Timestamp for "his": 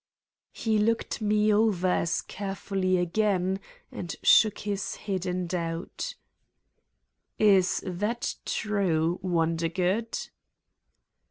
4.57-4.95